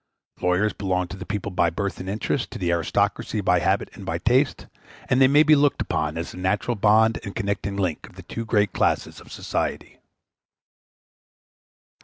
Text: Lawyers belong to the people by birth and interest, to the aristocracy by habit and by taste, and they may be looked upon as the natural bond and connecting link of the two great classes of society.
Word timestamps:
Lawyers 0.41 0.73
belong 0.73 1.07
to 1.07 1.15
the 1.15 1.27
people 1.27 1.51
by 1.51 1.69
birth 1.69 1.99
and 1.99 2.09
interest, 2.09 2.49
to 2.49 2.57
the 2.57 2.71
aristocracy 2.71 3.39
by 3.39 3.59
habit 3.59 3.87
and 3.93 4.03
by 4.03 4.17
taste, 4.17 4.65
and 5.07 5.21
they 5.21 5.27
may 5.27 5.43
be 5.43 5.53
looked 5.55 5.79
upon 5.79 6.17
as 6.17 6.31
the 6.31 6.37
natural 6.39 6.73
bond 6.73 7.19
and 7.23 7.35
connecting 7.35 7.77
link 7.77 8.09
of 8.09 8.15
the 8.15 8.23
two 8.23 8.43
great 8.43 8.73
classes 8.73 9.21
of 9.21 9.31
society. 9.31 9.99